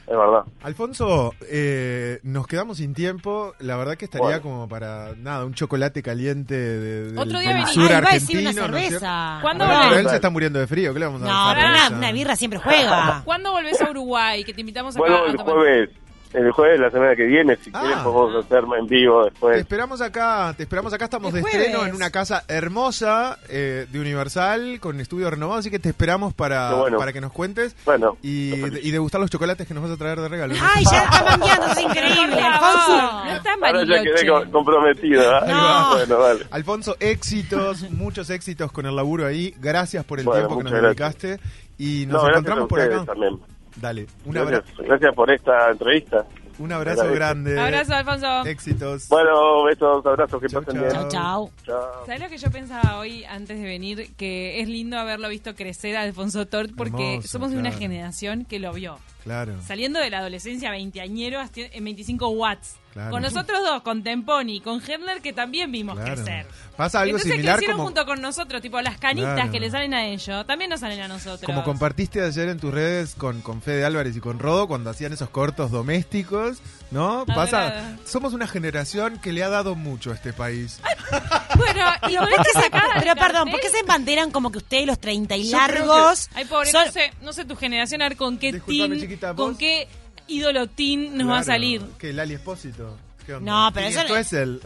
es 0.09 0.17
verdad 0.17 0.45
Alfonso, 0.63 1.35
eh, 1.51 2.21
nos 2.23 2.47
quedamos 2.47 2.77
sin 2.79 2.95
tiempo. 2.95 3.55
La 3.59 3.77
verdad 3.77 3.97
que 3.97 4.05
estaría 4.05 4.27
Bueno. 4.27 4.43
como 4.43 4.69
para, 4.69 5.15
nada, 5.17 5.45
un 5.45 5.55
chocolate 5.55 6.03
caliente 6.03 6.55
de, 6.55 7.05
del, 7.11 7.19
Otro 7.19 7.39
día 7.41 7.55
del 7.55 7.67
sur 7.67 7.85
Ay, 7.93 8.01
va 8.03 8.11
a 8.11 8.13
decir 8.15 8.37
argentino. 8.39 8.51
una 8.51 8.69
¿no 8.73 8.79
cerveza. 8.79 9.39
¿Cuándo 9.43 9.65
Bueno, 9.67 9.81
volvés? 9.85 9.99
él 10.01 10.09
se 10.09 10.15
está 10.17 10.31
muriendo 10.31 10.59
de 10.59 10.67
frío. 10.67 10.93
¿Qué 10.93 11.01
le 11.01 11.07
vamos 11.07 11.23
a 11.23 11.25
No, 11.27 11.55
cerveza? 11.55 11.87
una, 11.89 11.97
una 11.99 12.13
birra 12.13 12.37
siempre 12.37 12.59
juega. 12.61 13.23
¿Cuándo 13.25 13.53
volvés 13.53 13.81
a 13.81 13.91
Uruguay? 13.91 14.45
Que 14.45 14.55
te 14.55 14.61
invitamos 14.61 14.95
acá 14.97 15.01
bueno 15.01 15.25
a 15.25 15.27
el 15.31 15.37
tomar- 15.37 15.55
jueves 15.55 15.91
el 16.37 16.50
jueves 16.52 16.78
de 16.78 16.85
la 16.87 16.90
semana 16.90 17.16
que 17.16 17.25
viene 17.25 17.57
si 17.57 17.71
Ah. 17.73 17.81
quieren 17.81 18.02
podemos 18.05 18.45
hacer 18.45 18.64
en 18.78 18.87
vivo 18.87 19.25
Te 19.25 19.31
después 19.31 19.59
esperamos 19.59 20.00
acá, 20.00 20.55
te 20.57 20.64
esperamos 20.64 20.93
acá, 20.93 21.05
estamos 21.07 21.33
de 21.33 21.40
estreno 21.40 21.87
en 21.87 21.95
una 21.95 22.11
casa 22.11 22.45
hermosa 22.49 23.38
eh, 23.49 23.87
de 23.90 24.00
Universal 24.00 24.78
con 24.81 25.00
estudio 25.00 25.31
renovado, 25.31 25.59
así 25.61 25.71
que 25.71 25.78
te 25.78 25.88
esperamos 25.88 26.35
para, 26.35 26.75
bueno. 26.75 26.99
para 26.99 27.12
que 27.12 27.21
nos 27.21 27.33
cuentes 27.33 27.75
bueno 27.85 28.16
y, 28.23 28.52
y 28.87 28.90
degustar 28.90 29.21
los 29.21 29.31
chocolates 29.31 29.66
que 29.66 29.75
nos 29.75 29.83
vas 29.83 29.93
a 29.93 29.97
traer 29.97 30.21
de 30.21 30.28
regalo. 30.28 30.55
¿no? 30.55 30.61
Ay, 30.62 30.85
ya 30.90 31.05
está 31.05 31.25
cambiando, 31.25 31.66
es 31.66 31.81
increíble. 31.83 32.40
Alfonso. 32.40 33.25
No 33.25 33.33
estás 33.33 33.57
ahora 33.62 33.85
ya 33.85 34.02
quedé 34.02 34.26
co- 34.28 34.50
comprometido 34.52 35.23
¿eh? 35.23 35.52
Va. 35.52 35.90
bueno 35.95 36.19
dale 36.21 36.47
Alfonso, 36.50 36.97
éxitos, 37.00 37.90
muchos 37.90 38.31
éxitos 38.31 38.71
con 38.73 38.87
el 38.87 38.95
laburo 38.97 39.26
ahí. 39.26 39.55
Gracias 39.59 40.05
por 40.05 40.19
el 40.21 40.26
Bueno, 40.26 40.40
tiempo 40.49 40.59
que 40.59 40.64
nos 40.64 40.73
muchas 40.73 40.85
dedicaste 40.85 41.40
y 41.78 42.07
nos 42.07 42.14
no, 42.14 42.28
gracias 42.28 42.31
encontramos 42.31 42.69
por 42.69 42.81
acá. 42.81 43.05
también 43.05 43.38
Dale, 43.80 44.06
un, 44.25 44.37
abra- 44.37 44.59
gracias, 44.61 44.78
gracias 44.87 45.14
por 45.14 45.30
esta 45.30 45.71
entrevista 45.71 46.25
un 46.59 46.73
abrazo 46.73 47.12
grande. 47.12 47.61
Abrazo, 47.61 47.92
Alfonso. 47.95 48.47
Éxitos. 48.47 49.09
bueno 49.09 49.64
besos 49.64 50.06
abrazos 50.06 50.40
que 50.40 50.49
Chau, 50.49 50.62
pasen 50.62 50.80
chau. 50.80 50.88
bien 50.90 51.09
Chao, 51.11 51.50
chao. 51.66 52.06
¿Sabes 52.06 52.21
lo 52.23 52.28
que 52.30 52.38
yo 52.38 52.50
pensaba 52.50 52.99
hoy 52.99 53.25
antes 53.25 53.59
de 53.59 53.64
venir? 53.64 54.09
Que 54.16 54.61
es 54.61 54.68
lindo 54.68 54.99
haberlo 54.99 55.28
visto 55.28 55.54
crecer 55.54 55.97
a 55.99 56.02
Alfonso 56.02 56.47
Tort 56.47 56.71
porque 56.75 57.16
Hermoso, 57.16 57.28
somos 57.28 57.50
de 57.50 57.59
una 57.59 57.73
generación 57.73 58.47
que 58.47 58.59
lo 58.59 58.73
vio. 58.73 58.97
Claro. 59.26 59.56
Saliendo 59.66 59.99
de 59.99 60.09
la 60.09 60.18
adolescencia 60.18 60.71
veinteañero 60.71 61.40
en 61.56 61.85
25 61.85 62.28
watts. 62.28 62.76
Claro. 62.92 63.11
Con 63.11 63.23
nosotros 63.23 63.59
dos, 63.62 63.83
con 63.83 64.02
Temponi, 64.02 64.61
con 64.61 64.80
Herner, 64.80 65.21
que 65.21 65.33
también 65.35 65.71
vimos 65.71 65.97
Claro. 65.97 66.14
crecer. 66.14 66.47
Pasa 66.76 67.00
algo 67.00 67.16
Entonces 67.16 67.33
similar 67.33 67.56
crecieron 67.56 67.76
como, 67.76 67.88
junto 67.88 68.06
con 68.06 68.23
nosotros, 68.23 68.62
tipo 68.62 68.80
las 68.80 68.99
canitas 68.99 69.35
Claro. 69.35 69.50
que 69.50 69.61
le 69.61 69.71
salen 69.71 69.92
a 69.92 70.06
ellos, 70.06 70.47
también 70.47 70.71
nos 70.71 70.80
salen 70.80 71.00
a 71.02 71.09
nosotros. 71.09 71.42
como 71.45 71.62
compartiste 71.64 72.23
ayer 72.23 72.49
en 72.49 72.59
tus 72.59 72.73
redes 72.73 73.14
con, 73.16 73.42
con 73.42 73.61
Fede 73.61 73.85
Álvarez 73.85 74.16
y 74.16 74.21
con 74.21 74.38
Rodo 74.38 74.66
cuando 74.68 74.88
hacían 74.90 75.12
esos 75.12 75.28
cortos 75.28 75.71
domésticos, 75.73 76.62
¿no? 76.92 77.26
Pasa, 77.26 77.97
somos 78.06 78.33
una 78.33 78.47
generación 78.47 79.18
que 79.18 79.33
le 79.33 79.42
ha 79.42 79.49
dado 79.50 79.75
mucho 79.75 80.12
a 80.12 80.14
este 80.14 80.33
país. 80.33 80.80
Bueno, 81.57 81.87
y 82.09 82.17
con 82.17 82.29
esta 82.29 82.61
sacada 82.62 82.95
Pero 82.99 83.15
perdón, 83.15 83.49
cartel- 83.49 83.50
¿por 83.53 83.61
qué 83.61 83.69
se 83.71 83.79
embanderan 83.81 84.31
como 84.31 84.50
que 84.50 84.59
ustedes 84.59 84.87
los 84.87 84.99
30 85.00 85.37
y 85.37 85.50
Yo 85.50 85.57
largos? 85.57 86.29
Ay, 86.35 86.45
pobre, 86.47 86.71
son- 86.71 86.87
no 86.87 86.93
sé, 86.93 87.12
no 87.23 87.33
sé 87.33 87.45
tu 87.45 87.57
generación, 87.57 88.03
a 88.03 88.09
ver 88.09 88.17
con 88.17 88.38
qué 88.38 88.53
chiquita, 88.53 89.35
con 89.35 89.57
qué 89.57 89.88
ídolo 90.29 90.67
teen 90.69 91.17
nos 91.17 91.29
va 91.31 91.38
a 91.38 91.45
salir. 91.45 91.83
¿Qué, 91.99 92.12
Lali 92.12 92.35
Espósito? 92.35 92.99
¿Qué 93.25 93.35
onda? 93.35 93.50
No, 93.50 93.71
pero 93.73 93.87
eso 93.88 94.00
esto 94.00 94.15
no- 94.15 94.21
es 94.21 94.33
el... 94.33 94.61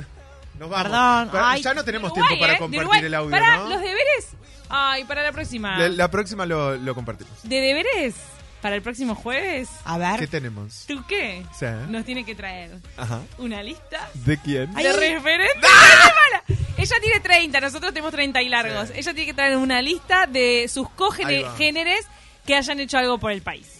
Nos 0.58 0.68
vamos. 0.68 0.88
Perdón, 1.30 1.42
ay. 1.42 1.62
ya 1.62 1.72
no 1.72 1.82
tenemos 1.84 2.10
Uruguay, 2.12 2.28
tiempo 2.28 2.42
para 2.44 2.52
¿eh? 2.54 2.58
Compartir 2.58 3.04
el 3.06 3.14
audio, 3.14 3.30
Para 3.30 3.56
¿no? 3.56 3.68
los 3.70 3.80
deberes. 3.80 4.26
Ay, 4.68 5.04
para 5.04 5.22
la 5.22 5.32
próxima. 5.32 5.78
La, 5.78 5.88
la 5.88 6.10
próxima 6.10 6.44
lo, 6.44 6.76
lo 6.76 6.94
compartimos. 6.94 7.32
¿De 7.44 7.60
deberes? 7.60 8.14
¿Para 8.60 8.74
el 8.76 8.82
próximo 8.82 9.14
jueves? 9.14 9.70
A 9.86 9.94
¿Qué 9.94 10.20
ver. 10.20 10.28
tenemos? 10.28 10.84
¿Tú 10.86 11.02
qué? 11.08 11.46
Sí. 11.58 11.64
Nos 11.88 12.04
tiene 12.04 12.26
que 12.26 12.34
traer 12.34 12.72
Ajá. 12.98 13.22
una 13.38 13.62
lista 13.62 14.10
¿De 14.12 14.36
quién? 14.36 14.70
de 14.74 14.92
referentes. 14.92 15.56
¡Ay, 15.64 15.90
qué 16.02 16.14
mala! 16.14 16.39
Ella 16.80 16.96
tiene 17.02 17.20
30, 17.20 17.60
nosotros 17.60 17.92
tenemos 17.92 18.12
30 18.12 18.42
y 18.42 18.48
largos. 18.48 18.88
Sí. 18.88 18.94
Ella 18.96 19.12
tiene 19.14 19.26
que 19.26 19.34
traer 19.34 19.56
una 19.56 19.82
lista 19.82 20.26
de 20.26 20.66
sus 20.68 20.88
cogéneres 20.90 22.06
que 22.46 22.56
hayan 22.56 22.80
hecho 22.80 22.98
algo 22.98 23.18
por 23.18 23.32
el 23.32 23.42
país. 23.42 23.76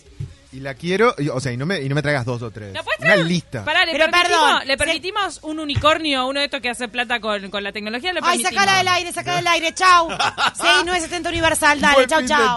Y 0.53 0.59
la 0.59 0.75
quiero, 0.75 1.15
y- 1.17 1.29
o 1.29 1.39
sea, 1.39 1.53
y 1.53 1.57
no 1.57 1.65
me, 1.65 1.81
y 1.81 1.89
no 1.89 1.95
me 1.95 2.03
traigas 2.03 2.25
dos 2.25 2.43
o 2.43 2.51
tres. 2.51 2.73
¿La 2.75 2.83
puedes 2.83 2.99
Una 3.01 3.15
lista. 3.17 3.65
Pará, 3.65 3.85
le 3.87 3.93
Pero 3.93 4.07
permitimos, 4.11 4.41
perdón, 4.41 4.67
le 4.67 4.73
se- 4.73 4.77
permitimos 4.79 5.39
un 5.45 5.61
unicornio, 5.61 6.27
uno 6.27 6.41
de 6.41 6.47
estos 6.47 6.61
que 6.61 6.71
hace 6.71 6.89
plata 6.89 7.21
con, 7.21 7.51
con 7.51 7.63
la 7.63 7.71
tecnología. 7.71 8.13
Lo 8.13 8.19
Ay, 8.25 8.43
sacala 8.43 8.79
del 8.79 8.89
aire, 8.89 9.13
sacala 9.13 9.37
del 9.37 9.47
aire, 9.47 9.73
chau. 9.75 10.09
6970 10.57 11.29
Universal, 11.29 11.81
dale, 11.81 11.95
Buen 11.95 12.09
chau. 12.09 12.27
chau. 12.27 12.57